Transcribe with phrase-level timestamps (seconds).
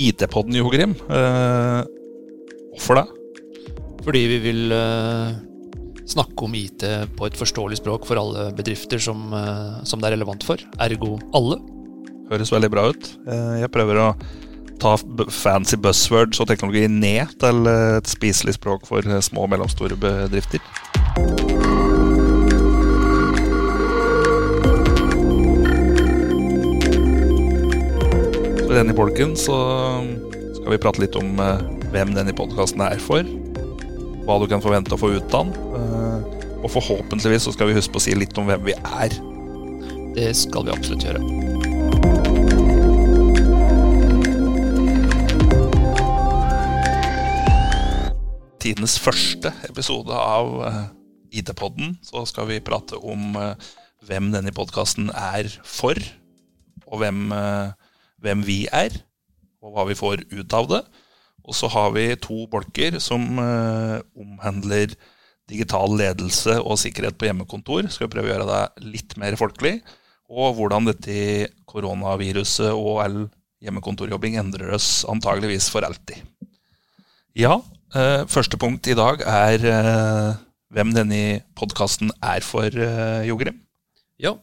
[0.00, 0.94] IT-podden, Jo Grim.
[1.08, 1.80] Eh,
[2.74, 3.04] hvorfor det?
[4.04, 5.36] Fordi vi vil eh,
[6.10, 6.84] snakke om IT
[7.16, 10.60] på et forståelig språk for alle bedrifter som, eh, som det er relevant for.
[10.82, 11.60] Ergo alle.
[12.32, 13.12] Høres veldig bra ut.
[13.28, 14.08] Eh, jeg prøver å
[14.82, 14.96] ta
[15.30, 20.60] fancy buzzwords og teknologi ned til et spiselig språk for små og mellomstore bedrifter.
[28.74, 29.54] I denne bolken så
[30.56, 31.60] skal vi prate litt om eh,
[31.92, 33.22] hvem denne podkasten er for.
[34.26, 35.76] Hva du kan forvente å få ut av den.
[35.78, 39.14] eh, Og forhåpentligvis så skal vi huske på å si litt om hvem vi er.
[40.16, 41.22] Det skal vi absolutt gjøre.
[48.64, 50.82] tidenes første episode av eh,
[51.38, 53.38] ID-podden, så skal vi prate om
[54.02, 55.94] hvem denne podkasten er for,
[56.88, 57.83] og hvem, eh,
[58.24, 58.94] hvem vi er,
[59.64, 60.82] og hva vi får ut av det.
[61.44, 64.94] Og så har vi to bolker som eh, omhandler
[65.50, 67.90] digital ledelse og sikkerhet på hjemmekontor.
[67.92, 69.76] Skal vi prøve å gjøre det litt mer folkelig.
[70.32, 73.18] Og hvordan dette koronaviruset og all
[73.64, 76.20] hjemmekontorjobbing endrer oss antageligvis for alltid.
[77.34, 77.58] Ja,
[77.96, 80.40] eh, første punkt i dag er eh,
[80.74, 83.60] hvem denne podkasten er for, eh, Jogrim.
[84.20, 84.36] Ja,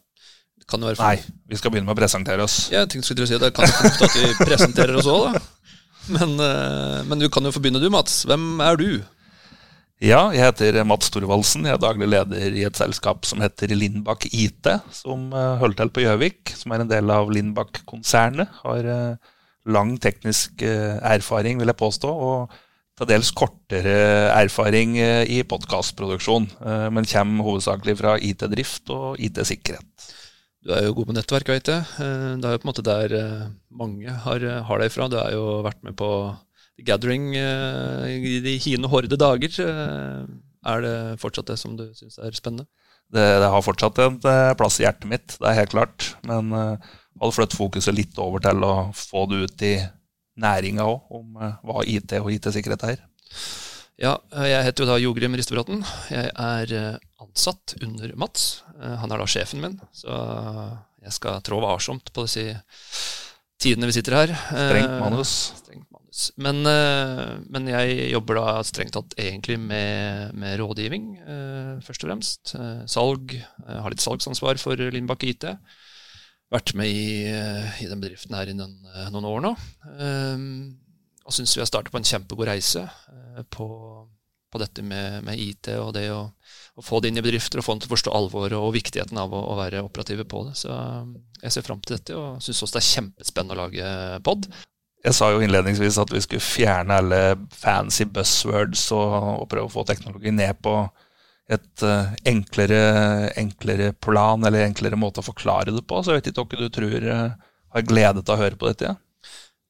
[0.69, 2.67] kan det være for Nei, vi skal begynne med å presentere oss.
[2.71, 5.41] Ja, Jeg tenkte skulle si Det kan fornuftig at vi presenterer oss òg, da.
[6.09, 8.23] Men, eh, men du kan jo få begynne du, Mats.
[8.29, 8.87] Hvem er du?
[10.01, 11.67] Ja, jeg heter Mats Thorvaldsen.
[11.67, 15.93] Jeg er daglig leder i et selskap som heter Lindbakk IT, som eh, holder til
[15.93, 18.49] på Gjøvik, som er en del av Lindbakk-konsernet.
[18.63, 19.37] Har eh,
[19.69, 22.55] lang teknisk erfaring, vil jeg påstå, og
[22.97, 23.93] til dels kortere
[24.33, 26.47] erfaring i podkastproduksjon,
[26.93, 30.09] men kommer hovedsakelig fra IT-drift og IT-sikkerhet.
[30.61, 31.85] Du er jo god på nettverk, vet jeg.
[32.03, 35.07] Eh, Det er jo på en måte der eh, mange har, har deg fra.
[35.09, 36.09] Du har jo vært med på
[36.77, 39.57] The Gathering eh, i de hine horde dager.
[39.65, 40.25] Eh,
[40.61, 42.67] Er det fortsatt det som du syns er spennende?
[43.11, 46.11] Det, det har fortsatt en eh, plass i hjertet mitt, det er helt klart.
[46.23, 49.73] Men uh, hadde flyttet fokuset litt over til å få det ut i
[50.41, 53.01] næringa òg, om eh, hva IT og IT-sikkerhet er.
[54.01, 55.83] Ja, eh, jeg heter jo da Jogrim Ristebråten.
[56.09, 58.63] Jeg er eh, ansatt under Mats.
[58.79, 60.15] Eh, Han er da sjefen min, så
[61.01, 62.47] jeg skal trå varsomt på disse
[63.61, 64.33] tidene vi sitter her.
[64.49, 65.35] Strengt manus.
[65.61, 66.23] Strengt manus.
[66.41, 66.65] Men,
[67.53, 71.05] men jeg jobber da strengt tatt egentlig med, med rådgivning,
[71.85, 72.53] først og fremst.
[72.89, 73.37] Salg.
[73.37, 75.47] Jeg har litt salgsansvar for Lindbakk IT.
[76.53, 79.55] Vært med i, i den bedriften her i noen år nå.
[81.31, 83.67] Eh, og syns vi har startet på en kjempegod reise eh, på,
[84.51, 86.31] på dette med, med IT og det å,
[86.75, 89.17] å få det inn i bedrifter og få dem til å forstå alvoret og viktigheten
[89.17, 90.57] av å, å være operative på det.
[90.59, 91.13] Så eh,
[91.45, 93.93] jeg ser fram til dette og syns også det er kjempespennende å lage
[94.25, 94.49] pod.
[95.01, 97.21] Jeg sa jo innledningsvis at vi skulle fjerne alle
[97.57, 100.75] fancy buzzwords og, og prøve å få teknologi ned på
[101.51, 102.81] et eh, enklere,
[103.39, 106.03] enklere plan eller enklere måte å forklare det på.
[106.03, 107.39] Så jeg vet ikke hva du tror eh,
[107.71, 108.91] har gledet av å høre på dette.
[108.91, 109.10] Ja.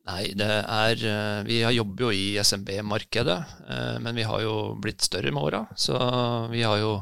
[0.09, 3.37] Nei, det er eh, Vi har- jobber jo i SMB-markedet,
[3.69, 5.67] eh, men vi har jo blitt større med åra.
[5.77, 5.93] Så
[6.49, 6.95] vi har jo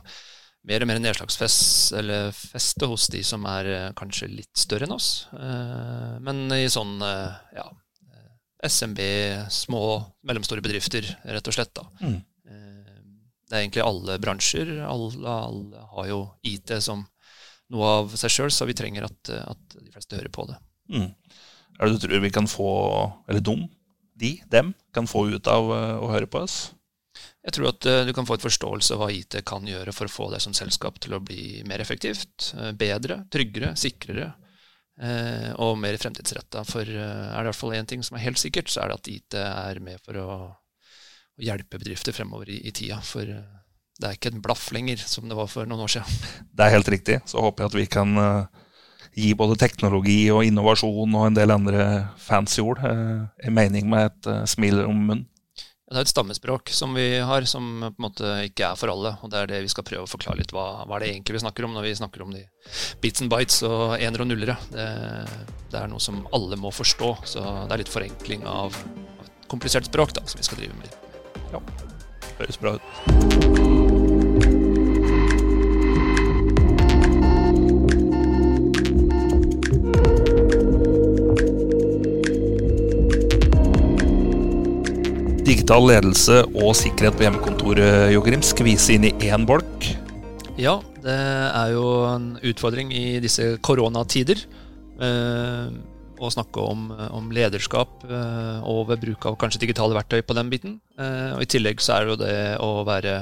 [0.67, 4.95] mer og mer nedslagsfest eller feste hos de som er eh, kanskje litt større enn
[4.97, 5.27] oss.
[5.31, 6.99] Men i sånn
[7.55, 7.69] ja,
[8.67, 8.99] SMB,
[9.49, 9.81] små,
[10.27, 11.71] mellomstore bedrifter, rett og slett.
[11.79, 11.85] da.
[12.03, 12.19] Mm.
[13.49, 14.73] Det er egentlig alle bransjer.
[14.85, 17.05] Alle, alle har jo IT som
[17.71, 20.57] noe av seg sjøl, så vi trenger at, at de fleste hører på det.
[20.91, 21.07] Mm.
[21.79, 22.71] Er det du tror vi kan få,
[23.31, 23.63] eller dum,
[24.19, 26.57] de, dem, kan få ut av eh, å høre på oss?
[27.45, 30.09] Jeg tror at eh, du kan få et forståelse av hva IT kan gjøre for
[30.09, 34.33] å få deg som selskap til å bli mer effektivt, eh, bedre, tryggere, sikrere
[35.63, 36.65] og mer fremtidsretta.
[36.67, 38.97] For er det i hvert fall én ting som er helt sikkert, så er det
[38.97, 40.33] at IT er med for å,
[41.39, 42.97] hjelpe bedrifter fremover i, i tida.
[43.07, 46.17] For det er ikke en blaff lenger, som det var for noen år siden.
[46.51, 47.15] Det er helt riktig.
[47.31, 48.19] Så håper jeg at vi kan
[49.15, 51.89] gi både teknologi og innovasjon og en del andre
[52.21, 55.27] fancy ord eh, en mening med et eh, smil om munnen.
[55.89, 59.15] Det er et stammespråk som vi har, som på en måte ikke er for alle.
[59.25, 60.53] Og det er det vi skal prøve å forklare litt.
[60.53, 62.43] Hva, hva er det egentlig vi snakker om når vi snakker om de
[63.01, 64.57] bits and bites og enere og nullere?
[64.69, 64.85] Det,
[65.73, 67.09] det er noe som alle må forstå.
[67.33, 70.77] Så det er litt forenkling av, av et komplisert språk da, som vi skal drive
[70.77, 70.93] med.
[71.55, 71.63] Ja,
[72.37, 74.08] Høres bra ut.
[85.69, 89.83] Digital ledelse og sikkerhet på hjemmekontoret, Jogrim, skvise inn i én bolk.
[90.57, 94.41] Ja, det er jo en utfordring i disse koronatider.
[94.97, 95.67] Eh,
[96.17, 100.49] å snakke om, om lederskap eh, og ved bruk av kanskje digitale verktøy på den
[100.49, 100.73] biten.
[100.97, 103.13] Eh, og I tillegg så er det jo det å være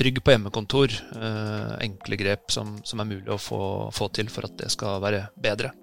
[0.00, 0.96] trygg på hjemmekontor.
[1.20, 3.60] Eh, enkle grep som, som, er mulig å få,
[3.92, 5.74] få, til for at det skal være bedre.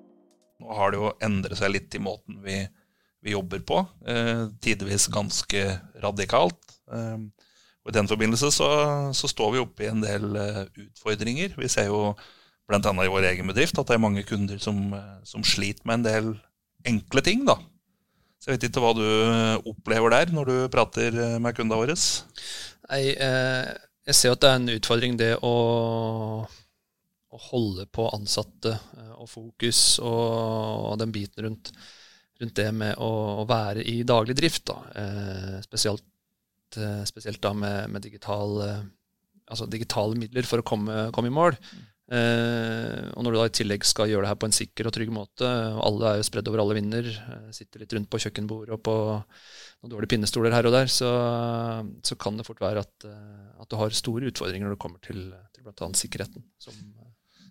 [0.66, 2.64] Nå har det jo endret seg litt i måten vi,
[3.28, 3.84] vi jobber på.
[4.64, 5.64] tidvis ganske
[6.04, 6.74] radikalt.
[6.88, 8.70] og I den forbindelse så,
[9.14, 10.26] så står vi oppe i en del
[10.88, 11.54] utfordringer.
[11.60, 12.16] Vi ser jo
[12.68, 12.92] bl.a.
[13.04, 14.92] i vår egen bedrift, at det er mange kunder som,
[15.28, 16.32] som, sliter med en del
[16.88, 17.46] enkle ting.
[17.48, 17.58] da.
[18.40, 19.08] Så Jeg vet ikke hva du
[19.72, 21.98] opplever der når du prater med kundene våre?
[22.92, 23.74] Nei, eh,
[24.08, 25.54] Jeg ser at det er en utfordring det å,
[26.48, 31.74] å holde på ansatte eh, og fokus og den biten rundt,
[32.42, 33.10] rundt, det med å,
[33.42, 34.66] å, være i daglig drift.
[34.70, 34.78] da.
[35.02, 36.06] Eh, spesielt,
[36.78, 38.82] eh, spesielt, da med, med digital, eh,
[39.48, 41.60] altså digitale midler for å komme, komme i mål.
[42.08, 44.94] Eh, og når du da i tillegg skal gjøre det her på en sikker og
[44.96, 48.22] trygg måte, og alle er jo spredd over alle vinder, eh, sitter litt rundt på
[48.24, 51.12] kjøkkenbordet og på noen dårlige pinnestoler her og der, så,
[52.08, 55.20] så kan det fort være at, at, du har store utfordringer når det kommer til,
[55.54, 55.92] til bl.a.
[56.00, 56.48] sikkerheten.
[56.64, 56.80] Som,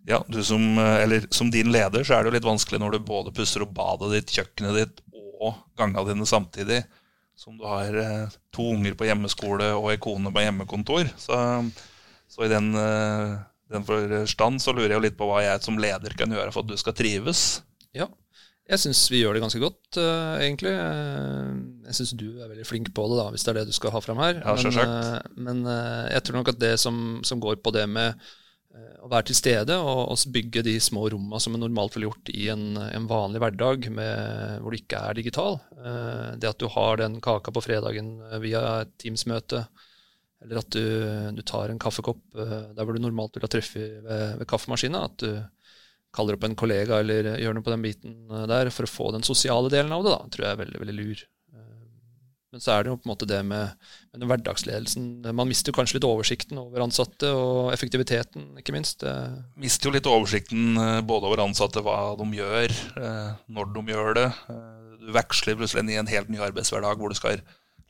[0.07, 3.35] ja, som, eller, som, din leder så er det jo litt vanskelig når du både
[3.35, 5.03] pusser opp badet ditt, kjøkkenet ditt
[5.37, 6.81] og gangene dine samtidig,
[7.37, 7.93] som du har
[8.55, 11.11] to unger på hjemmeskole og ei kone på hjemmekontor.
[11.21, 11.37] Så,
[12.33, 12.71] så i den
[13.73, 16.63] den forstand så lurer jeg jo litt på hva jeg som leder kan gjøre for
[16.63, 17.43] at du skal trives.
[17.97, 18.07] Ja,
[18.67, 20.73] jeg syns vi gjør det ganske godt, uh, egentlig.
[20.75, 21.55] Uh,
[21.89, 23.95] jeg syns du er veldig flink på det, da, hvis det er det du skal
[23.95, 24.41] ha fram her.
[24.43, 25.63] Ja, men, uh, men
[26.13, 28.19] jeg tror nok at det som, som går på det med
[29.05, 32.31] å være til stede og, og, bygge de små rommene som er normalt ville gjort
[32.35, 35.59] i en, en vanlig hverdag med, hvor du ikke er digital.
[36.41, 39.67] det at du har den kaka på fredagen via et Teams-møte,
[40.45, 40.85] eller at du,
[41.39, 45.07] du, tar en kaffekopp der hvor du normalt ville ha truffet ved, ved kaffemaskina.
[45.09, 45.31] At du
[46.17, 48.19] kaller opp en kollega eller gjør noe på den biten
[48.51, 50.13] der for å få den sosiale delen av det.
[50.15, 51.25] da, tror jeg er veldig veldig lur.
[52.57, 53.75] Men så er det jo på en måte det med,
[54.17, 55.09] med hverdagsledelsen.
[55.29, 59.05] Man mister kanskje litt oversikten over ansatte, og effektiviteten, ikke minst.
[59.61, 62.73] Mister jo litt oversikten både over ansatte, hva de gjør,
[63.53, 64.27] når de gjør det.
[65.05, 67.45] Du veksler plutselig inn i en helt ny arbeidshverdag hvor du skal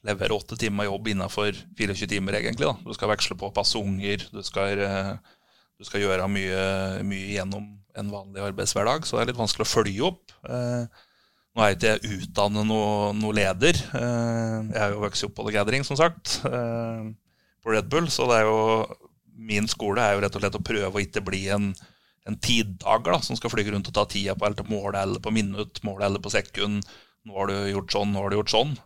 [0.07, 2.67] levere åtte timer jobb innenfor 24 timer, egentlig.
[2.67, 2.75] da.
[2.83, 5.15] Du skal veksle på å passe unger, du skal, eh,
[5.79, 9.75] du skal gjøre mye, mye, gjennom en vanlig arbeidshverdag, så det er litt vanskelig å
[9.77, 10.35] følge opp.
[10.51, 11.06] Eh,
[11.57, 13.79] nå er ikke jeg utdannet noen noe leder.
[13.97, 18.11] Eh, jeg er jo vokst opp på The Gathering, som sagt, på Red Bull.
[18.13, 18.59] Så det er jo,
[19.41, 21.71] min skole er jo rett og slett å prøve å ikke bli en,
[22.29, 25.33] en tiddager da, som skal flyge rundt og ta tida på alt, måle eller på
[25.33, 26.85] minutt, måle eller på sekund.
[27.27, 28.77] Nå har du gjort sånn, nå har du gjort sånn.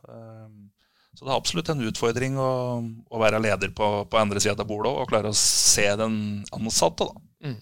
[1.18, 2.52] Så det er absolutt en utfordring å,
[3.10, 6.14] å være leder på, på andre sida av bordet og klare å se den
[6.54, 7.10] ansatte.
[7.10, 7.50] da.
[7.50, 7.58] Mm.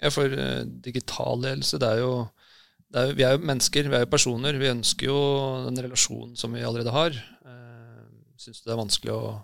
[0.00, 0.38] Ja, for
[0.86, 2.14] digital ledelse, det er, jo,
[2.98, 4.58] er Vi er jo mennesker, vi er jo personer.
[4.60, 5.20] Vi ønsker jo
[5.68, 7.16] den relasjonen som vi allerede har.
[7.46, 8.04] Uh,
[8.40, 9.36] Syns du det er vanskelig å,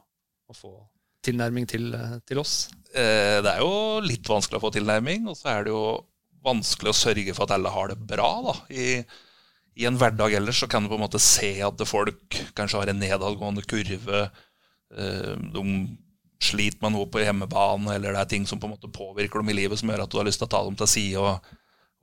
[0.48, 0.74] å få
[1.24, 2.68] tilnærming til, uh, til oss?
[2.94, 5.98] Eh, det er jo litt vanskelig å få tilnærming, og så er det jo
[6.44, 8.30] vanskelig å sørge for at alle har det bra.
[8.46, 9.02] da, i
[9.78, 12.90] i en hverdag ellers så kan du på en måte se at folk kanskje har
[12.90, 14.24] en nedadgående kurve.
[14.90, 15.64] Eh, de
[16.42, 19.52] sliter med noe på hjemmebane, eller det er ting som på en måte påvirker dem
[19.52, 21.54] i livet, som gjør at du har lyst til å ta dem til side og,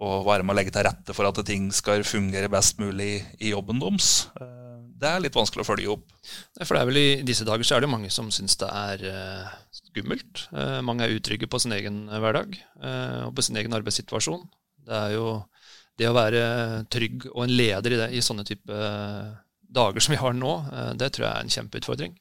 [0.04, 3.54] og være med å legge til rette for at ting skal fungere best mulig i
[3.54, 4.28] jobben deres.
[4.42, 6.04] Eh, det er litt vanskelig å følge opp.
[6.62, 9.02] For det er vel I disse dager så er det mange som syns det er
[9.12, 10.46] uh, skummelt.
[10.56, 12.56] Uh, mange er utrygge på sin egen hverdag
[13.28, 14.46] og på sin egen arbeidssituasjon.
[14.88, 15.28] Det er jo
[16.00, 16.46] det å være
[16.92, 18.80] trygg og en leder i, det, i sånne type
[19.76, 22.16] dager som vi har nå, eh, det tror jeg er en kjempeutfordring.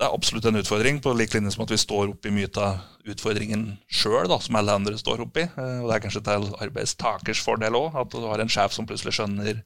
[0.00, 2.78] Det er absolutt en utfordring, på lik linje som at vi står oppi mye av
[3.12, 5.42] utfordringen sjøl, som alle andre står oppi.
[5.44, 8.86] Eh, og det er kanskje til arbeidstakers fordel òg, at du har en sjef som
[8.88, 9.58] plutselig skjønner,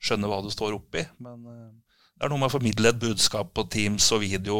[0.00, 1.02] skjønner hva du står oppi.
[1.20, 4.56] Men eh, det er noe med å formidle et budskap på Teams og video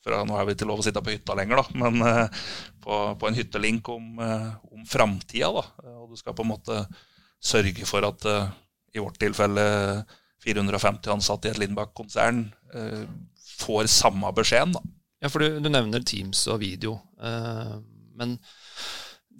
[0.00, 2.04] for Nå er vi ikke lov å sitte på hytta lenger, da, men
[2.80, 5.64] på, på, en hyttelink om, om framtida.
[5.98, 6.78] Og du skal på en måte
[7.42, 8.24] sørge for at
[8.94, 9.64] i vårt tilfelle
[10.44, 12.46] 450 ansatte i et Lindbakk-konsern
[13.60, 14.74] får samme beskjeden.
[14.76, 14.82] da.
[15.20, 16.96] Ja, for du, du, nevner Teams og video.
[18.16, 18.38] men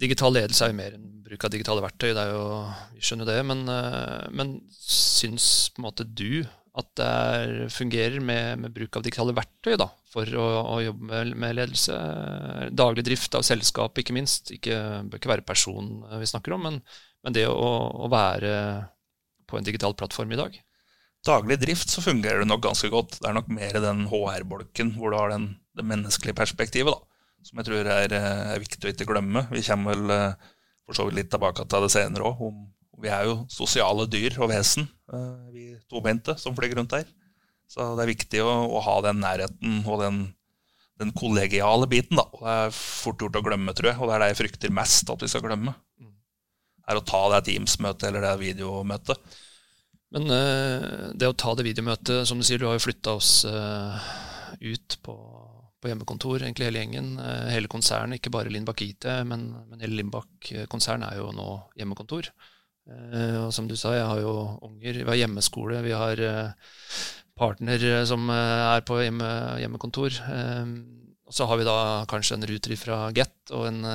[0.01, 2.11] digital ledelse er jo mer enn bruk av digitale verktøy.
[2.13, 2.45] det er jo,
[2.95, 3.43] Vi skjønner jo det.
[3.49, 3.63] Men,
[4.37, 6.43] men syns på en måte du
[6.79, 11.07] at det er, fungerer med, med, bruk av digitale verktøy da, for å, å jobbe
[11.09, 11.97] med, med, ledelse.
[12.71, 14.53] Daglig drift av selskap, ikke minst.
[14.55, 16.79] Ikke, bør ikke være person vi snakker om, men,
[17.25, 17.71] men det å,
[18.05, 18.53] å, være
[19.51, 20.55] på en digital plattform i dag.
[21.27, 23.19] Daglig drift så fungerer det nok ganske godt.
[23.21, 27.61] Det er nok mer den HR-bolken hvor du har den, det menneskelige perspektivet, da, som
[27.61, 29.45] jeg tror er, er, viktig å ikke glemme.
[29.53, 30.49] Vi kommer vel eh,
[30.87, 32.41] for så vidt litt tilbake til det senere òg,
[33.01, 37.07] vi er jo sosiale dyr og vesen, eh, vi tobente som flyr rundt her.
[37.71, 40.17] Så det er viktig å, å ha den nærheten og den,
[40.99, 42.19] den kollegiale biten.
[42.19, 42.25] da.
[42.33, 43.99] Det er fort gjort å glemme, tror jeg.
[44.01, 45.73] Og det er det jeg frykter mest at vi skal glemme.
[46.89, 49.39] Er å ta det Teams-møtet eller det videomøtet.
[50.11, 53.31] Men uh, det å ta det videomøtet, som du sier, du har jo flytta oss
[53.47, 53.95] uh,
[54.59, 55.15] ut på,
[55.79, 57.13] på, hjemmekontor, egentlig hele gjengen.
[57.19, 61.47] Uh, hele konsernet, ikke bare Lindbakk IT, men, men hele Lindbakk konsern er jo nå
[61.79, 62.31] hjemmekontor.
[62.91, 64.35] og som du sa, jeg har jo
[64.67, 66.21] unger, vi har hjemmeskole, vi har
[67.37, 69.29] partner som er på hjemme,
[69.61, 70.17] hjemmekontor.
[71.23, 71.77] og så har vi da
[72.09, 73.85] kanskje en ruter fra Get og en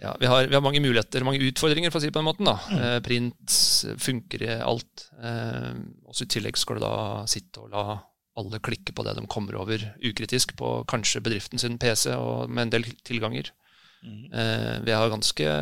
[0.00, 2.28] ja, vi har, vi har, mange muligheter, mange utfordringer, for å si det på den
[2.30, 2.48] måten.
[2.48, 2.56] da.
[2.70, 2.78] Mm.
[2.80, 3.56] Eh, print
[4.00, 5.10] funker i alt.
[5.20, 5.74] Eh,
[6.08, 6.94] også I tillegg skal du da
[7.28, 7.98] sitte og la
[8.40, 12.68] alle klikke på det de kommer over ukritisk på kanskje bedriften sin PC og med
[12.68, 13.50] en del tilganger.
[14.00, 14.24] Mm.
[14.32, 15.52] Eh, vi har ganske,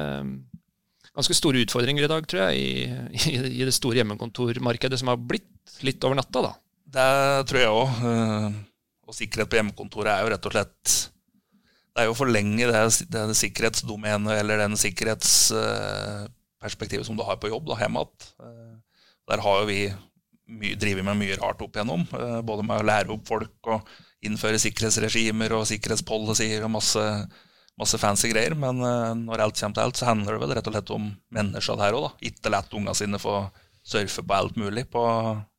[1.19, 5.83] ganske, store utfordringer i dag, tror jeg, i, i, det store hjemmekontormarkedet som har blitt
[5.83, 6.47] litt over natta.
[6.47, 6.55] da.
[6.99, 7.13] Det
[7.51, 8.03] tror jeg òg.
[9.09, 10.99] Og sikkerhet på hjemmekontoret er jo rett og slett
[11.99, 17.51] det er jo å forlenge det, det sikkerhetsdomenet eller den sikkerhetsperspektivet som du har på
[17.51, 18.29] jobb da, hjemme igjen.
[18.47, 18.77] Eh,
[19.29, 19.91] der har jo vi
[20.79, 22.03] drevet med mye rart opp igjennom.
[22.15, 23.83] Eh, både med å lære opp folk og
[24.23, 27.03] innføre sikkerhetsregimer og sikkerhetspolicyer og masse,
[27.83, 28.55] masse fancy greier.
[28.55, 31.11] Men eh, når alt kommer til alt, så handler det vel rett og slett om
[31.35, 32.15] mennesker her òg.
[32.31, 33.51] Ikke la ungene sine få
[33.83, 35.03] surfe på alt mulig på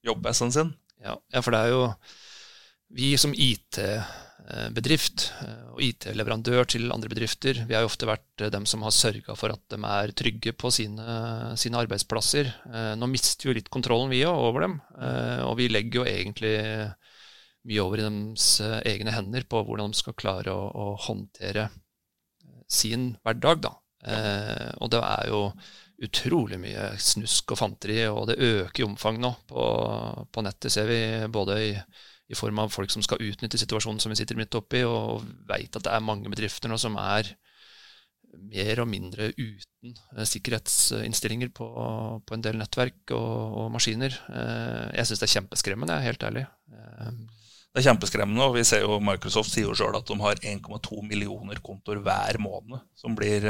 [0.07, 0.71] jobb-S-en sin.
[1.03, 1.83] Ja, ja, for det er jo
[2.95, 4.28] vi som IT Eh,
[4.73, 7.61] bedrift eh, og IT-leverandør til andre bedrifter.
[7.67, 10.53] Vi har jo ofte vært eh, dem som har sørga for at de er trygge
[10.57, 11.05] på sine,
[11.59, 12.49] sine, arbeidsplasser.
[12.97, 14.79] Nå mister vi jo litt kontrollen vi over dem,
[15.45, 16.55] og vi legger jo egentlig
[17.69, 18.47] mye over i deres
[18.87, 21.69] egne hender på hvordan de skal klare å, å håndtere
[22.69, 23.63] sin hverdag.
[23.63, 23.71] Da.
[24.79, 25.41] og det er jo
[26.05, 29.33] utrolig mye snusk og fanteri, og det øker i omfang nå.
[29.49, 29.63] På,
[30.31, 31.73] på nettet ser vi både i
[32.29, 35.73] i form av folk som skal utnytte situasjonen som vi sitter midt oppi, og veit
[35.73, 37.33] at det er mange bedrifter nå som er
[38.37, 41.67] mer og mindre uten eh, sikkerhetsinnstillinger på,
[42.21, 44.13] på en del nettverk og, og maskiner.
[44.29, 46.45] Eh, jeg syns det er kjempeskremmende, jeg er helt ærlig.
[46.69, 47.11] Eh,
[47.69, 51.03] det er kjempeskremmende, og vi ser jo Microsoft sier jo sjøl at de har 1,2
[51.05, 53.45] millioner kontoer hver måned som blir,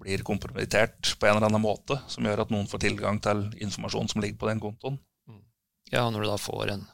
[0.00, 4.08] blir kompromittert på en eller annen måte, som gjør at noen får tilgang til informasjon
[4.12, 4.96] som ligger på den kontoen.
[5.28, 5.44] Mm.
[5.92, 6.88] Ja, når du da får en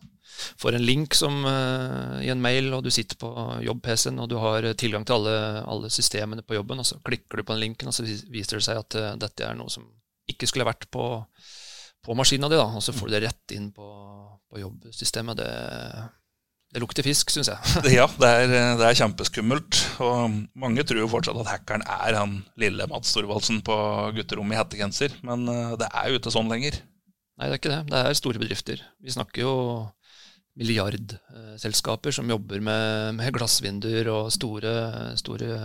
[0.61, 3.31] får en link som, uh, i en mail, og du sitter på
[3.67, 5.37] jobb-PC-en og du har tilgang til alle,
[5.67, 8.67] alle, systemene på jobben, og så klikker du på den linken, og så viser det
[8.69, 9.87] seg at uh, dette er noe som
[10.31, 11.07] ikke skulle vært på,
[12.05, 13.89] på maskina di, og så får du det rett inn på,
[14.51, 15.39] på jobbsystemet.
[15.39, 15.51] Det,
[16.75, 17.95] det lukter fisk, syns jeg.
[18.01, 18.51] ja, det er,
[18.81, 19.85] det er, kjempeskummelt.
[20.03, 23.79] Og mange tror jo fortsatt at hackeren er han lille Mats Thorvaldsen på
[24.19, 25.47] gutterommet i hettegenser, men
[25.79, 26.83] det er jo ikke sånn lenger.
[27.37, 27.83] Nei, det er ikke det.
[27.93, 28.83] Det er store bedrifter.
[29.05, 29.55] Vi snakker jo
[30.57, 34.73] milliardselskaper som jobber med, med glassvinduer og store,
[35.21, 35.59] store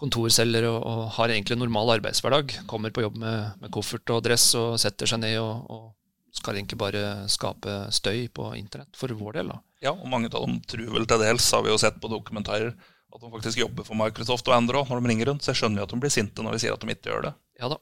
[0.00, 2.56] kontorceller og, og, har egentlig en normal arbeidshverdag.
[2.70, 5.92] Kommer på jobb med, med, koffert og dress og setter seg ned og, og,
[6.34, 9.52] skal egentlig bare skape støy på internett for vår del.
[9.52, 9.60] da.
[9.84, 12.72] Ja, og mange av dem tror vel til dels, har vi jo sett på dokumentarer,
[12.74, 15.46] at de faktisk jobber for Microsoft og Android når de ringer rundt.
[15.46, 17.28] Så jeg skjønner jo at de blir sinte når vi sier at de ikke gjør
[17.28, 17.32] det.
[17.62, 17.78] Ja da.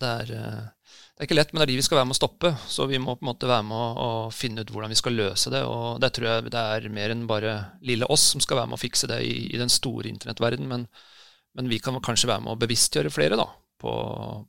[0.00, 0.64] Det er, eh,
[1.16, 2.52] det er ikke lett, men det er de vi skal være med å stoppe.
[2.68, 5.16] Så vi må på en måte være med å, å finne ut hvordan vi skal
[5.16, 5.62] løse det.
[5.64, 7.54] Og det tror jeg det er mer enn bare
[7.86, 10.68] lille oss som skal være med å fikse det i, i den store internettverdenen.
[10.68, 10.88] Men,
[11.56, 13.48] men, vi kan kanskje være med å bevisstgjøre flere da,
[13.80, 13.94] på,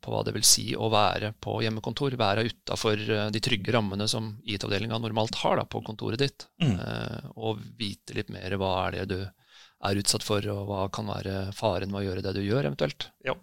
[0.03, 2.17] på, hva det vil si å være på hjemmekontor.
[2.19, 6.49] Være utafor eh, de trygge rammene som IT-avdelinga normalt har da, på kontoret ditt.
[6.63, 6.75] Mm.
[6.75, 9.19] Eh, og vite litt mer hva er det du
[9.87, 13.09] er utsatt for, og hva kan være faren med å gjøre det du gjør, eventuelt.
[13.25, 13.37] Ja.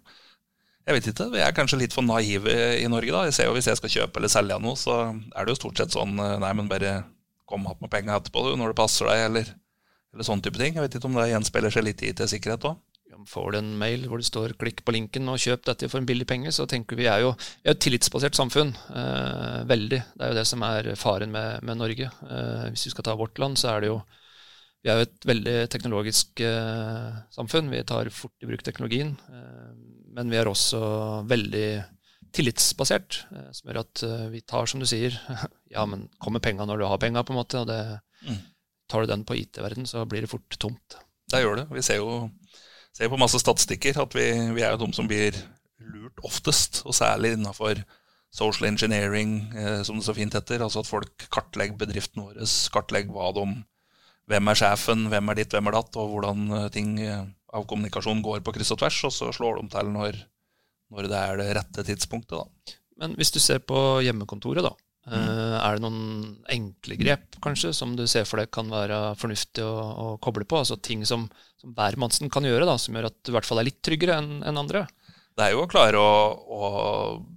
[0.85, 3.11] Jeg vet ikke, Vi er kanskje litt for naive i Norge.
[3.11, 3.25] da.
[3.25, 5.77] Jeg ser jo Hvis jeg skal kjøpe eller selge noe, så er det jo stort
[5.81, 7.03] sett sånn eh, Nei, men bare
[7.45, 9.49] kom opp med penger etterpå du, når det passer deg, eller,
[10.13, 10.73] eller sånn type ting.
[10.73, 12.79] Jeg vet ikke om det gjenspeiler seg litt i IT-sikkerhet òg.
[13.29, 16.05] Får du en mail hvor det står 'klikk på linken og kjøp dette for en
[16.05, 18.73] billig penge', så tenker vi er jo vi er et tillitsbasert samfunn.
[18.93, 20.01] Eh, veldig.
[20.13, 22.09] Det er jo det som er faren med, med Norge.
[22.09, 24.01] Eh, hvis vi skal ta vårt land, så er det jo
[24.85, 27.71] vi er jo et veldig teknologisk eh, samfunn.
[27.73, 29.15] Vi tar fort i bruk teknologien.
[29.33, 29.71] Eh,
[30.13, 30.81] men vi er også
[31.25, 31.69] veldig
[32.35, 35.17] tillitsbasert, eh, som gjør at eh, vi tar, som du sier
[35.73, 37.63] Ja, men kommer penga når du har penga, på en måte.
[37.63, 37.81] Og det,
[38.27, 38.39] mm.
[38.91, 40.99] tar du den på IT-verden, så blir det fort tomt.
[41.33, 41.67] Det gjør det.
[41.73, 42.29] Vi ser jo
[42.95, 45.35] ser på masse statistikker at vi, vi er jo de som blir
[45.81, 47.81] lurt oftest, og særlig innafor
[48.35, 50.63] social engineering, eh, som det så fint heter.
[50.63, 53.47] Altså at folk kartlegger bedriften vår, kartlegger hva de
[54.31, 58.41] Hvem er sjefen, hvem er ditt, hvem er datt, og hvordan ting av kommunikasjon går
[58.45, 60.17] på kryss og tvers, og så slår de til når,
[60.93, 62.39] når det er det rette tidspunktet.
[62.39, 62.75] da.
[63.01, 64.73] Men hvis du ser på hjemmekontoret, da.
[65.05, 65.27] Mm.
[65.61, 66.05] Er det noen
[66.49, 70.57] enkle grep kanskje som du ser for deg kan være fornuftig å, å koble på?
[70.63, 71.27] Altså ting som,
[71.61, 74.17] som hvermannsen kan gjøre, da, som gjør at du i hvert fall er litt tryggere
[74.17, 74.87] enn en andre?
[75.35, 76.15] Det er jo å klare å,
[76.57, 76.61] å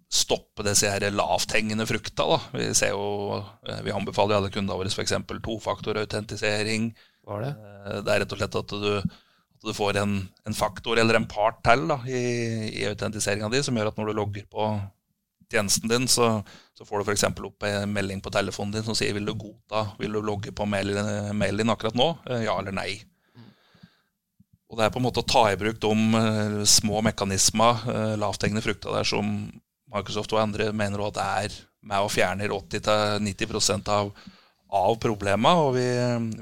[0.08, 2.24] stoppe disse her lavthengende frukta.
[2.28, 2.38] da.
[2.56, 5.12] Vi ser jo, eh, vi anbefaler alle kundene våre f.eks.
[5.44, 6.94] tofaktorautentisering.
[7.28, 7.50] Er det?
[7.56, 10.14] Eh, Det er rett og slett at du, at du får en,
[10.46, 12.22] en faktor eller en part til da, i,
[12.80, 14.68] i autentiseringa di, som gjør at når du logger på
[15.52, 16.42] tjenesten din, så,
[16.76, 17.24] så får du f.eks.
[17.44, 20.66] opp en melding på telefonen din som sier vil du godta, vil du logge på
[20.68, 20.92] mail-
[21.36, 22.98] mailen din akkurat nå, Eh, ja eller nei.
[24.68, 27.86] Og det er på en måte å ta i bruk de små mekanismer,
[28.20, 29.30] lavthengende frukter der, som
[29.94, 31.56] Microsoft og andre mener også at det er
[31.88, 34.10] med og fjerner 80-90 av,
[34.80, 35.54] av problemene.
[35.64, 35.86] Og vi,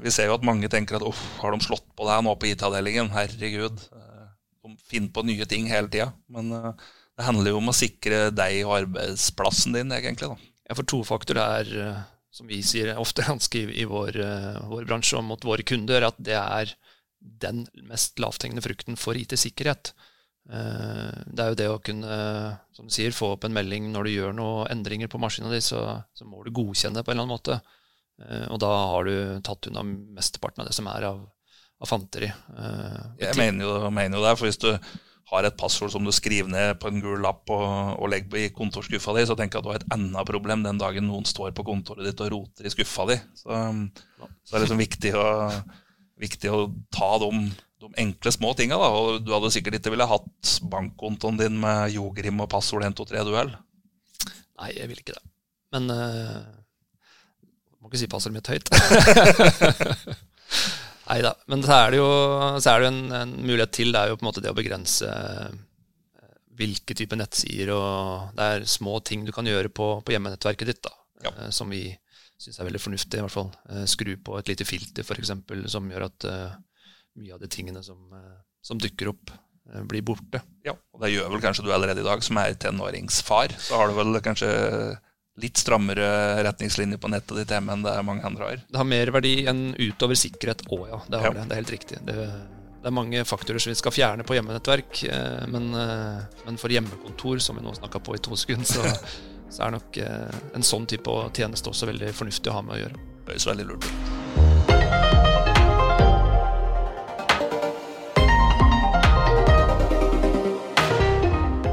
[0.03, 2.49] vi ser jo at mange tenker at uff, har de slått på deg nå på
[2.51, 3.11] IT-avdelingen?
[3.15, 3.85] Herregud.
[3.95, 4.25] eh,
[4.65, 6.09] De finner på nye ting hele tida.
[6.33, 6.71] Men eh,
[7.17, 10.33] det handler jo om å sikre deg og arbeidsplassen din, egentlig.
[10.33, 10.51] da.
[10.67, 12.03] Ja, for tofaktor er, eh,
[12.35, 14.19] som vi sier ofte ganske i, vår,
[14.73, 16.75] vår bransje og mot våre kunder, at det er
[17.17, 19.93] den mest lavthengende frukten for IT-sikkerhet.
[20.49, 22.19] Eh, Det er jo det å kunne,
[22.75, 25.61] som du sier, få opp en melding når du gjør noen endringer på maskinen din,
[25.65, 25.81] så,
[26.15, 27.59] så må du godkjenne det på en eller annen måte.
[28.23, 31.25] Eh, Og da har du tatt unna mesteparten av det som er av,
[31.81, 32.31] av fanteri.
[32.31, 34.71] Eh, Jeg mener jo, mener jo det, for hvis du
[35.27, 38.51] har et passord som du skriver ned på en gul lapp og, og legger i
[38.55, 41.51] kontorskuffa di, så tenker jeg at du har et enda problem den dagen noen står
[41.51, 43.17] på kontoret ditt og roter i skuffa di.
[43.35, 45.25] Så, så det er liksom viktig å,
[46.23, 46.61] viktig å
[46.95, 47.41] ta de,
[47.83, 48.77] de enkle små tinga.
[49.21, 53.51] Du hadde sikkert ikke ville hatt bankkontoen din med Jogrim og passord 123-duell.
[54.57, 55.25] Nei, jeg vil ikke det.
[55.75, 56.39] Men uh,
[57.77, 58.71] Må ikke si passordet mitt høyt.
[61.07, 61.35] Nei da.
[61.51, 62.07] Men så er det jo,
[62.57, 63.93] er det jo en, en mulighet til.
[63.93, 65.53] Det er jo på en måte det å begrense eh,
[66.57, 70.81] hvilke type nettsider og Det er små ting du kan gjøre på, på hjemmenettverket ditt,
[70.83, 70.91] da.
[71.23, 71.31] Ja.
[71.45, 71.85] eh, Som vi
[72.41, 73.53] syns er veldig fornuftig, i hvert fall.
[73.89, 75.31] Skru på et lite filter, f.eks.,
[75.71, 76.57] som gjør at eh,
[77.17, 79.31] mye av de tingene som, eh, som dukker opp,
[79.73, 80.41] eh, blir borte.
[80.65, 83.55] Ja, og det gjør vel kanskje du allerede i dag, som er tenåringsfar.
[83.59, 84.51] Så har du vel kanskje
[85.37, 88.61] litt strammere retningslinjer på nettet ditt hjemme enn det mange andre har.
[88.71, 91.01] Det har mer verdi enn utover sikkerhet òg, ja.
[91.09, 91.33] Det har Ja.
[91.33, 91.47] det.
[91.49, 91.99] Det er helt riktig.
[92.05, 92.15] Det,
[92.81, 95.69] det er mange faktorer som vi skal fjerne på hjemmenettverk, eh, men,
[96.45, 98.81] men for hjemmekontor, som vi nå snakka på i to sekunder, så,
[99.53, 99.97] så er nok
[100.55, 102.97] en sånn type tjeneste også veldig fornuftig å ha med å gjøre.
[103.27, 104.56] Det Høres veldig lurt ut.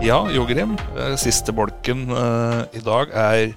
[0.04, 0.74] Ja, Jogrim.
[0.76, 1.14] Grim.
[1.16, 3.54] Siste bolken uh, i dag er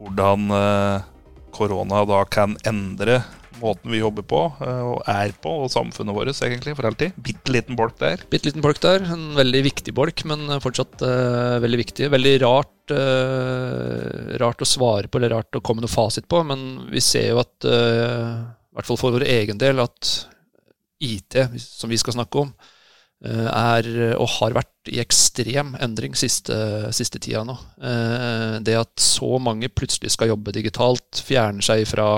[0.00, 1.04] hvordan eh,
[1.52, 3.18] korona da kan endre
[3.60, 7.12] måten vi jobber på uh, og er på, og samfunnet vårt egentlig, for alltid.
[7.20, 8.24] Bitte liten bolk der.
[8.32, 9.04] Bitte liten bolk der.
[9.12, 12.08] En veldig viktig bolk, men fortsatt eh, veldig viktig.
[12.16, 16.86] Veldig rart, eh, rart å svare på, eller rart å komme noe fasit på, men
[16.92, 18.30] vi ser jo at, eh,
[18.72, 20.14] i hvert fall for vår egen del, at
[21.04, 22.73] IT, som vi skal snakke om, eh,
[23.24, 23.86] er
[24.18, 26.56] og har vært i ekstrem endring siste,
[26.92, 27.54] siste tida nå.
[27.80, 32.08] Eh, Det at så mange plutselig skal jobbe digitalt, fjerner seg fra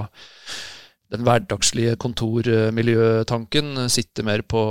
[1.15, 4.63] den hverdagslige kontormiljøtanken, sitte mer på,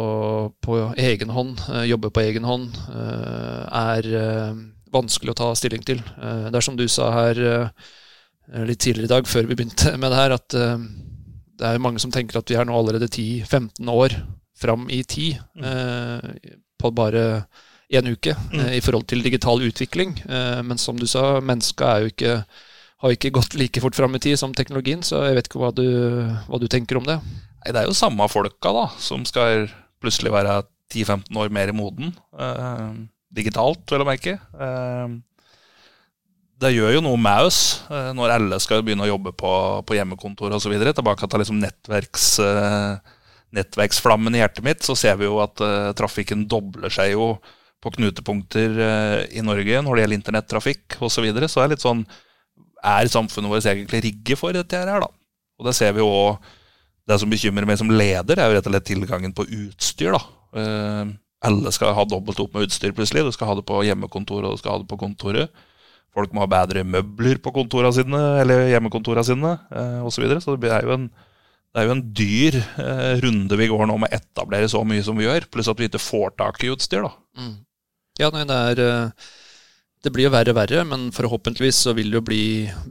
[0.59, 4.57] på egen hånd, jobber jobbe på egen hånd, eh, er eh,
[4.91, 6.01] vanskelig å ta stilling til.
[6.19, 7.69] Eh, Det er som du sa her eh,
[8.67, 10.77] litt tidligere i dag, før vi begynte med det her, at eh,
[11.55, 14.17] det er mange som tenker at vi er nå allerede 10-15 år
[14.59, 17.45] fram i tid eh, på bare
[17.93, 20.15] én uke eh, i forhold til digital utvikling.
[20.25, 22.37] Eh, Men som du sa, menneska jo ikke
[23.03, 25.73] har ikke gått like fort fram i tid som teknologien, så jeg vet ikke hva
[25.75, 25.85] du,
[26.47, 27.19] hva du tenker om det.
[27.65, 29.67] Nei, det er jo samme folka da, som skal
[30.01, 30.61] plutselig være
[30.93, 32.13] 10-15 år mer moden.
[32.39, 32.91] Eh,
[33.35, 34.37] digitalt, vel å merke.
[34.39, 35.15] Eh,
[36.63, 37.59] det gjør jo noe med oss
[37.91, 39.51] eh, når alle skal begynne å jobbe på,
[39.83, 40.71] på hjemmekontor osv.
[40.79, 43.14] Tilbake til liksom nettverks, eh,
[43.55, 47.35] nettverksflammen i hjertet mitt, så ser vi jo at uh, trafikken dobler seg jo
[47.83, 51.13] på knutepunkter uh, i Norge når det gjelder internettrafikk osv.
[51.17, 51.49] Så, videre.
[51.51, 52.05] så er litt sånn
[52.85, 55.09] Er samfunnet vårt egentlig rigget for dette her, da?
[55.59, 56.49] Og det ser vi jo òg
[57.07, 60.15] Det som bekymrer meg som leder, er jo rett og slett tilgangen på utstyr.
[60.15, 60.23] da.
[60.55, 61.13] Uh,
[61.45, 63.27] alle skal ha dobbelt opp med utstyr plutselig.
[63.27, 65.53] Du skal ha det på hjemmekontoret og du skal ha det på kontoret.
[66.15, 69.51] Folk må ha bedre møbler på kontorene sine, eller hjemmekontorene sine
[70.07, 70.15] osv.
[70.15, 70.41] Så, videre.
[70.41, 71.09] så det er jo en,
[71.75, 75.03] det er jo en dyr eh, runde vi går nå med å etablere så mye
[75.03, 75.49] som vi gjør.
[75.51, 77.03] Pluss at vi ikke får tak i utstyr.
[77.03, 77.11] da.
[78.21, 79.25] Ja, nei, det er eh,
[80.05, 82.43] Det blir jo verre og verre, men forhåpentligvis så vil det jo bli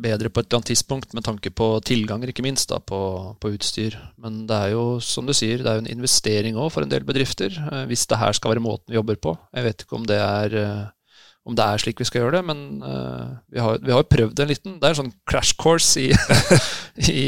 [0.04, 3.00] bedre på et eller annet tidspunkt med tanke på tilganger, ikke minst, da, på,
[3.40, 3.96] på utstyr.
[4.20, 6.92] Men det er jo, som du sier, det er jo en investering òg for en
[6.92, 9.36] del bedrifter, eh, hvis det her skal være måten vi jobber på.
[9.56, 10.84] Jeg vet ikke om det er eh,
[11.44, 14.40] om det er slik vi skal gjøre det, men uh, vi, har, vi har prøvd
[14.40, 16.08] en liten Det er en sånn crash course i,
[17.12, 17.24] i,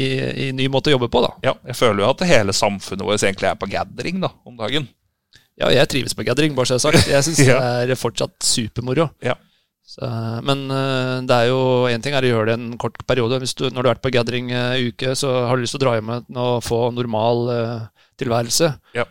[0.47, 1.33] i, ny måte å jobbe på, da.
[1.45, 4.87] Ja, jeg føler jo at hele samfunnet vårt egentlig er på gathering da, om dagen.
[5.57, 7.11] Ja, jeg trives på gathering, bare så jeg har sagt.
[7.11, 7.59] Jeg syns ja.
[7.85, 9.05] det er fortsatt supermoro.
[9.25, 9.37] Ja.
[9.87, 10.09] Så,
[10.49, 11.59] men uh, det er jo
[11.91, 13.37] én ting er å gjøre det en kort periode.
[13.43, 15.77] Hvis du, når du har vært på gathering en uh, uke, så har du lyst
[15.77, 17.45] til å dra hjem og få normal
[18.17, 18.73] tilværelse.
[18.97, 19.05] Ja.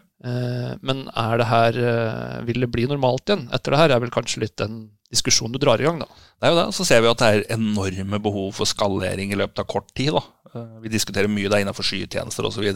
[0.83, 1.77] men er det her
[2.49, 3.93] Vil det bli normalt igjen etter det her?
[3.95, 4.79] er vel kanskje litt den
[5.13, 6.01] diskusjon du drar i gang.
[6.03, 6.09] da.
[6.41, 6.67] Det er jo det.
[6.77, 10.13] Så ser vi at det er enorme behov for skalering i løpet av kort tid.
[10.17, 10.25] da.
[10.55, 12.67] Eh, vi diskuterer mye det innenfor skytjenester osv.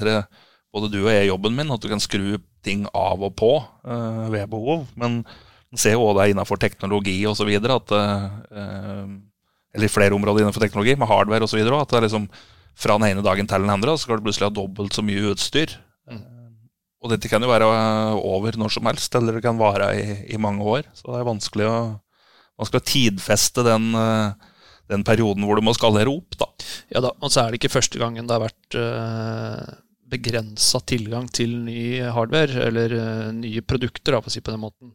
[0.70, 3.56] Både du og jeg i jobben min, at du kan skru ting av og på
[3.58, 4.86] uh, ved behov.
[4.94, 7.50] Men man ser jo også det innenfor teknologi osv.
[7.50, 9.08] at uh,
[9.74, 11.58] Eller flere områder innenfor teknologi, med hardware osv.
[11.58, 12.28] At det er liksom
[12.80, 15.32] fra den ene dagen til den andre så skal du plutselig ha dobbelt så mye
[15.32, 15.74] utstyr.
[16.08, 16.22] Mm.
[17.02, 17.66] Og dette kan jo være
[18.14, 20.86] over når som helst, eller det kan vare i, i mange år.
[20.94, 21.76] Så det er vanskelig å
[22.60, 24.32] man skal tidfeste den, eh,
[24.92, 26.36] den, perioden hvor du må skalere opp.
[26.38, 26.50] da.
[26.92, 29.70] Ja da, og så er det ikke første gangen det har vært eh,
[30.10, 34.58] begrensa tilgang til ny hardware, eller uh, nye produkter, da, for å si på den
[34.58, 34.90] måten.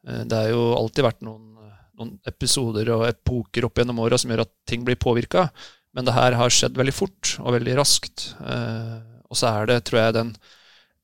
[0.00, 1.58] Det har jo alltid vært noen,
[2.00, 5.50] noen episoder og epoker opp gjennom åra som gjør at ting blir påvirka,
[5.92, 8.24] men det her har skjedd veldig fort og veldig raskt.
[8.40, 10.32] Og så er det, tror jeg, den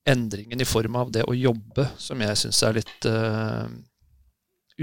[0.09, 3.09] endringen i form av det å jobbe som jeg syns er litt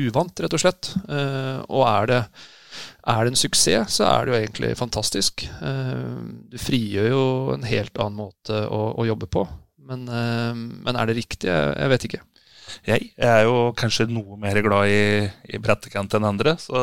[0.06, 0.92] uvant, rett og slett.
[1.08, 2.20] Eh, og er det,
[3.08, 5.44] er det en suksess, så er det jo egentlig fantastisk.
[5.44, 6.14] Eh,
[6.52, 7.24] du frigjør jo
[7.56, 9.44] en helt annen måte å, å jobbe på.
[9.88, 11.50] Men, eh, men, er det riktig?
[11.50, 12.22] Jeg, vet ikke.
[12.86, 15.04] Jeg, er jo kanskje noe mer glad i,
[15.48, 16.56] i brettekant enn andre.
[16.60, 16.80] Så,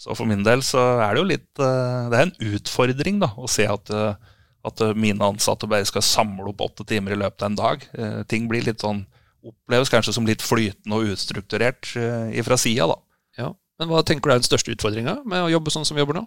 [0.00, 3.48] så, for min del så er det jo litt Det er en utfordring da, å
[3.50, 7.58] se at, at mine ansatte bare skal samle opp åtte timer i løpet av en
[7.60, 7.88] dag.
[8.28, 9.06] Ting blir litt sånn
[9.46, 12.98] oppleves kanskje som litt flytende og ustrukturert uh, fra sida, da.
[13.40, 13.52] Ja.
[13.80, 16.18] Men hva tenker du er den største utfordringa med å jobbe sånn som vi jobber
[16.18, 16.26] nå?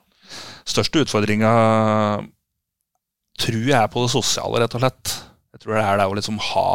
[0.66, 1.52] Største utfordringa
[3.44, 5.14] tror jeg er på det sosiale, rett og slett.
[5.54, 6.68] Jeg tror det er det å liksom ha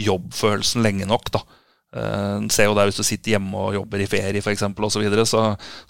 [0.00, 1.44] jobbfølelsen lenge nok, da.
[1.90, 5.24] Uh, ser jo det Hvis du sitter hjemme og jobber i ferie f.eks., så, videre,
[5.26, 5.40] så,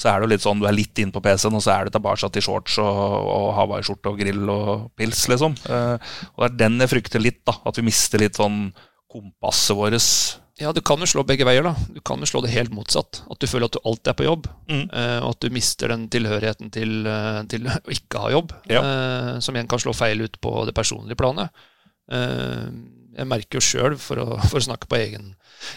[0.00, 1.84] så er det jo litt sånn du er litt inn på PC-en, og så er
[1.84, 5.56] du tilbake til shorts og, og hawaiiskjorte og grill og pils, liksom.
[5.68, 5.96] Uh,
[6.36, 7.58] og det er den jeg frykter litt, da.
[7.68, 8.70] At vi mister litt sånn
[9.10, 10.40] kompasset vårt.
[10.60, 11.64] Ja, du kan jo slå begge veier.
[11.64, 11.72] da.
[11.88, 13.22] Du kan jo slå det helt motsatt.
[13.32, 14.48] At du føler at du alltid er på jobb.
[14.68, 14.84] Mm.
[14.92, 18.52] Eh, og at du mister den tilhørigheten til, eh, til å ikke ha jobb.
[18.68, 18.82] Ja.
[18.84, 21.66] Eh, som igjen kan slå feil ut på det personlige planet.
[22.10, 24.20] Jeg merker jo sjøl, for,
[24.50, 25.32] for, å snakke på egen,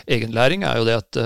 [0.10, 1.20] egenlæring, er jo det at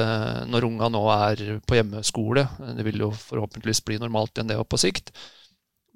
[0.52, 2.44] når unga nå er på hjemmeskole
[2.76, 5.14] Det vil jo forhåpentligvis bli normalt igjen det på sikt.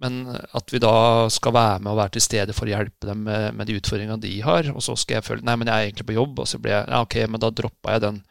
[0.01, 3.23] Men at vi da skal være med og være til stede for å hjelpe dem
[3.27, 4.71] med, med de utfordringene de har.
[4.73, 6.73] Og så skal jeg føle nei, men jeg er egentlig på jobb, og så blir
[6.73, 8.21] jeg ja, ok, men da droppa jeg den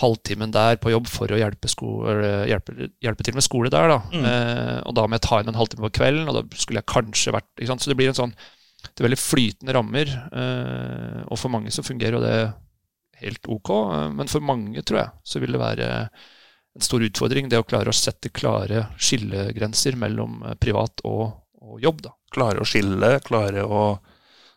[0.00, 1.68] halvtimen der på jobb for å hjelpe,
[2.48, 3.90] hjelpe, hjelpe til med skole der.
[3.92, 3.98] da.
[4.12, 4.24] Mm.
[4.30, 6.90] Eh, og da må jeg ta inn en halvtime på kvelden, og da skulle jeg
[6.90, 7.84] kanskje vært ikke sant?
[7.84, 8.34] Så det blir en sånn
[8.80, 10.10] det er veldig flytende rammer.
[10.32, 12.36] Eh, og for mange så fungerer jo det
[13.20, 15.88] helt ok, eh, men for mange, tror jeg, så vil det være
[16.76, 21.26] en stor utfordring, det å klare å sette klare skillegrenser mellom eh, privat og,
[21.60, 22.04] og jobb.
[22.06, 22.14] Da.
[22.30, 23.84] Klare å skille, klare å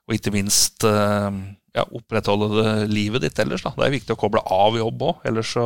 [0.03, 1.29] og ikke minst eh,
[1.77, 3.63] ja, opprettholde livet ditt ellers.
[3.63, 3.73] Da.
[3.77, 5.65] Det er viktig å koble av jobb òg, ellers så,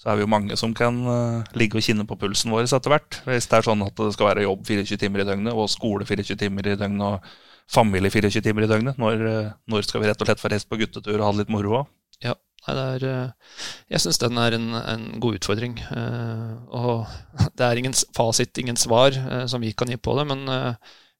[0.00, 2.92] så, er vi jo mange som kan uh, ligge og kinne på pulsen vår etter
[2.92, 3.20] hvert.
[3.28, 6.08] Hvis det er sånn at det skal være jobb 24 timer i døgnet, og skole
[6.08, 9.26] 24 timer i døgnet, og familie 24 timer i døgnet, når,
[9.70, 11.78] når skal vi rett og slett få reist på guttetur og ha det litt moro
[11.84, 11.92] òg?
[12.22, 12.34] Ja,
[12.70, 13.54] er, eh,
[13.90, 15.78] jeg syns den er en, en, god utfordring.
[15.82, 17.06] Eh, og
[17.58, 20.26] det er ingen fasit, ingen svar eh, som vi kan gi på det.
[20.30, 20.46] Men,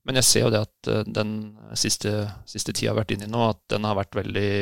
[0.06, 1.34] men jeg ser jo det at den
[1.78, 4.52] siste, siste tida jeg har vært inne i nå, at den har vært veldig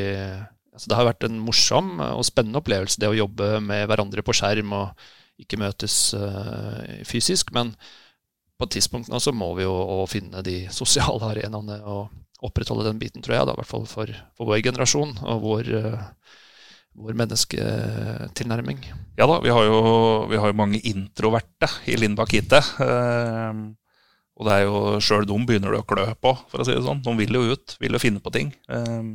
[0.71, 4.33] altså Det har vært en morsom og spennende opplevelse, det å jobbe med hverandre på
[4.39, 5.09] skjerm og
[5.41, 6.13] ikke møtes
[7.09, 7.51] fysisk.
[7.57, 7.73] Men
[8.57, 13.01] på et tidspunkt nå så må vi jo finne de sosiale arenaene og opprettholde den
[13.03, 15.75] biten, tror jeg, da, i hvert fall for, for vår generasjon og vår
[17.01, 18.83] vår mennesketilnærming.
[19.19, 19.81] Ja da, vi har jo,
[20.31, 22.57] vi har jo mange introverte i Lindbakk IT.
[22.57, 23.63] Eh,
[24.41, 26.85] og det er jo sjøl dem begynner det å klø på, for å si det
[26.87, 27.03] sånn.
[27.05, 28.55] De vil jo ut, vil jo finne på ting.
[28.73, 29.11] Eh,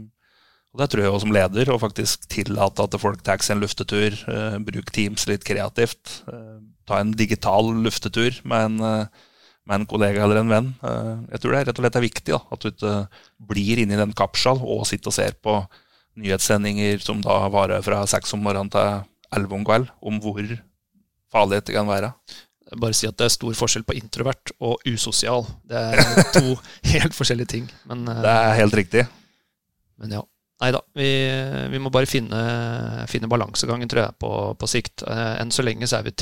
[0.75, 3.63] og det tror jeg også som leder, å faktisk tillate at folk tar seg en
[3.63, 4.17] luftetur.
[4.27, 6.19] Eh, bruk Teams litt kreativt.
[6.27, 9.31] Eh, ta en digital luftetur med en, eh,
[9.65, 10.67] med en kollega eller en venn.
[10.83, 12.93] Eh, jeg tror det rett og slett er viktig da, at du ikke
[13.39, 15.57] blir inni den kapsjal og sitter og ser på
[16.19, 19.03] nyhetssendinger som da varer fra seks om morgenen til
[19.35, 20.43] elleve om kveld, om hvor
[21.33, 22.13] farlig det kan være.
[22.81, 25.45] Bare si at det er stor forskjell på introvert og usosial.
[25.69, 26.55] Det er to
[26.93, 27.67] helt forskjellige ting.
[27.89, 29.05] Men, det er helt riktig.
[30.01, 30.23] Men ja.
[30.63, 31.07] Nei da, vi,
[31.73, 32.41] vi, må bare finne,
[33.11, 35.03] finne balansegangen, tror jeg, på, på sikt.
[35.03, 36.15] Eh, enn så lenge så er vi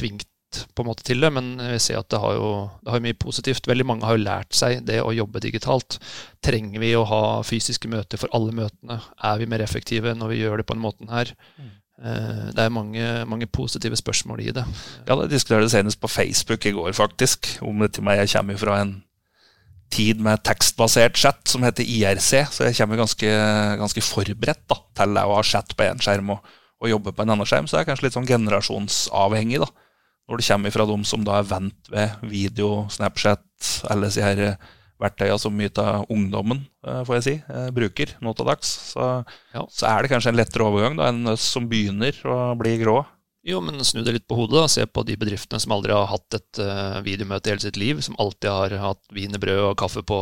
[0.75, 2.49] på en måte til det, men vi ser at det har jo
[2.83, 3.69] det har mye positivt.
[3.69, 5.99] Veldig mange har jo lært seg det å jobbe digitalt.
[6.43, 8.99] Trenger vi å ha fysiske møter for alle møtene?
[9.23, 11.33] Er vi mer effektive når vi gjør det på den måten her?
[11.57, 11.71] Mm.
[12.03, 14.65] Eh, det er mange, mange, positive spørsmål i det.
[15.07, 17.57] Ja, Jeg diskuterte det senest på Facebook i går, faktisk.
[17.61, 19.03] Om det til meg jeg kommer fra en
[19.93, 23.29] tid med tekstbasert chat som heter IRC, så jeg kommer ganske,
[23.77, 27.35] ganske forberedt da, til å ha chat på én skjerm og, og, jobbe på en
[27.35, 27.67] annen skjerm.
[27.67, 29.61] Så det er kanskje litt sånn generasjonsavhengig.
[29.61, 29.69] da.
[30.29, 33.43] Når det kommer fra de som da er vant ved video, Snapchat,
[33.91, 34.69] alle disse her eh,
[35.03, 39.09] verktøyene som mye av ungdommen eh, får jeg si, eh, bruker nå til dags, så,
[39.51, 39.65] ja.
[39.67, 43.01] så, er det kanskje en lettere overgang da, enn oss som begynner å bli grå.
[43.43, 44.55] Jo, men snu det litt på hodet.
[44.55, 47.75] da, Se på de bedriftene som aldri har hatt et uh, videomøte i hele sitt
[47.75, 47.99] liv.
[47.99, 50.19] Som alltid har hatt wienerbrød og kaffe på,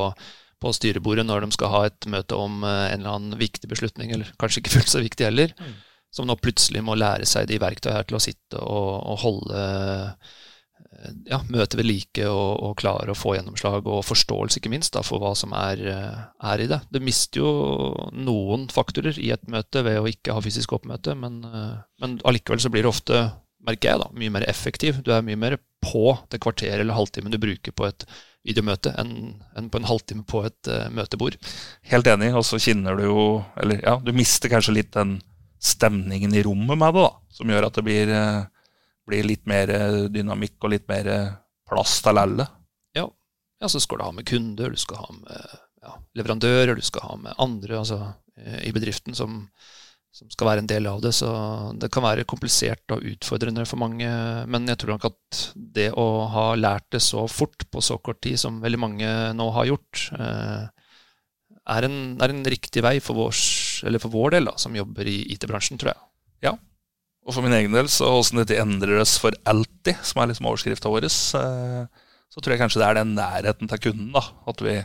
[0.57, 4.33] på, styrebordet når de skal ha et møte om en eller annen viktig beslutning, eller
[4.41, 5.53] kanskje ikke fullt så viktig heller.
[5.61, 5.77] Mm.
[6.11, 9.65] Som nå plutselig må lære seg de verktøyene her til å sitte og, og holde
[11.25, 15.03] ja, møte ved like og, og, klare å få gjennomslag, og forståelse, ikke minst, da,
[15.05, 16.81] for hva som er, er, i det.
[16.93, 17.51] Du mister jo
[18.13, 21.41] noen faktorer i et møte ved å ikke ha fysisk oppmøte, men,
[22.01, 23.23] men allikevel så blir det ofte,
[23.65, 25.01] merker jeg, da, mye mer effektiv.
[25.05, 28.05] Du er mye mer på det kvarteret eller halvtimen du bruker på et
[28.45, 31.37] videomøte, enn, enn på en halvtime på et uh, møtebord.
[31.91, 33.25] Helt enig, og så kjenner du jo
[33.61, 35.19] Eller ja, du mister kanskje litt den
[35.61, 38.41] stemningen i rommet med det, da, som gjør at det blir uh,
[39.11, 41.35] blir litt mer eh, dynamikk og litt mer eh,
[41.69, 42.47] plass til alle.
[42.97, 43.07] Ja.
[43.61, 47.07] ja, så skal du ha med kunder, du skal ha med ja, leverandører, du skal
[47.09, 48.01] ha med andre altså,
[48.39, 49.41] eh, i bedriften som,
[50.13, 51.13] som, skal være en del av det.
[51.17, 51.31] Så
[51.81, 54.11] det kan være komplisert og utfordrende for mange.
[54.51, 58.21] Men jeg tror nok at det å ha lært det så fort på så kort
[58.23, 60.05] tid som veldig mange nå har gjort,
[61.71, 63.35] er en, er en riktig vei for, vår,
[63.81, 66.03] for vår del, da, som jobber i IT-bransjen, tror jeg.
[66.47, 66.55] Ja,
[67.21, 70.89] og for min egen del, så åssen dette endres for alltid, som er liksom overskrifta
[70.89, 74.11] vår, eh, så tror jeg kanskje det er den nærheten til kunden.
[74.15, 74.79] da, At vi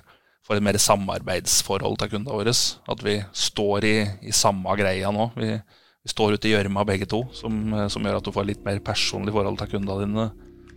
[0.46, 2.52] får et mer samarbeidsforhold til kundene våre.
[2.52, 3.96] At vi står i,
[4.28, 5.30] i samme greia nå.
[5.36, 7.54] Vi, vi står ute i gjørma begge to, som,
[7.88, 10.26] som, gjør at du får litt mer personlig forhold til kundene dine.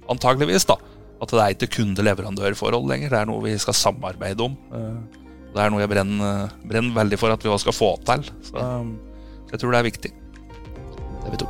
[0.09, 0.77] Antageligvis, da.
[1.19, 3.11] At det er ikke kunde-leverandør-forhold lenger.
[3.11, 4.55] Det er noe vi skal samarbeide om.
[5.49, 8.29] Eh, det er noe jeg brenner, brenner veldig for at vi også skal få til.
[8.49, 8.69] Så
[9.51, 10.13] jeg tror det er viktig.
[11.25, 11.49] TV 2.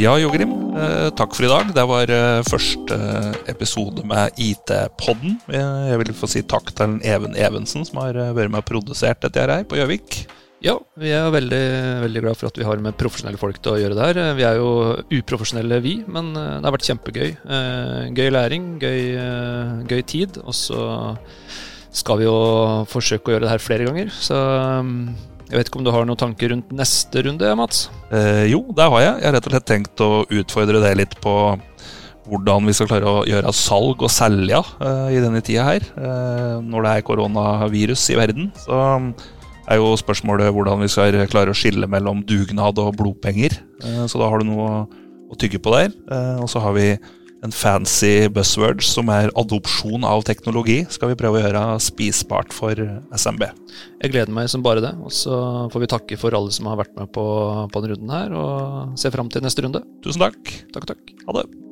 [0.00, 0.50] Ja, Jogrim.
[0.74, 1.68] Eh, takk for i dag.
[1.70, 2.96] Det var eh, første
[3.46, 5.36] episode med IT-podden.
[5.54, 9.22] Jeg vil få si takk til Even Evensen, som har eh, vært med og produsert
[9.22, 10.24] dette her på Gjøvik.
[10.64, 11.64] Ja, vi er veldig,
[12.06, 14.20] veldig glad for at vi har med profesjonelle folk til å gjøre det her.
[14.38, 14.70] Vi er jo
[15.12, 17.34] uprofesjonelle, vi, men det har vært kjempegøy.
[18.16, 19.02] Gøy læring, gøy,
[19.90, 20.40] gøy tid.
[20.40, 20.80] Og så
[21.94, 22.38] skal vi jo
[22.88, 24.08] forsøke å gjøre det her flere ganger.
[24.16, 24.40] Så
[25.50, 27.84] jeg vet ikke om du har noen tanker rundt neste runde, Mats?
[28.10, 29.12] Eh, jo, det har jeg.
[29.20, 31.34] Jeg har rett og slett tenkt å utfordre det litt på
[32.24, 35.84] hvordan vi skal klare å gjøre salg og selge eh, i denne tida her.
[36.00, 38.80] Eh, når det er koronavirus i verden, så
[39.70, 43.56] er jo spørsmålet hvordan vi skal klare å skille mellom dugnad og blodpenger.
[43.84, 45.90] Eh, så da har du noe å, tygge på der.
[46.14, 46.92] Eh, og så har vi
[47.44, 52.78] en fancy buzzword som er adopsjon av teknologi, skal vi prøve å gjøre spisbart for
[53.12, 53.44] SMB.
[54.00, 54.94] Jeg gleder meg som bare det.
[55.04, 55.34] Og så
[55.74, 57.26] får vi takke for alle som har vært med på,
[57.68, 59.84] på denne runden her, og se fram til neste runde.
[60.06, 60.56] Tusen takk.
[60.76, 61.14] Takk takk.
[61.26, 61.63] Ha det.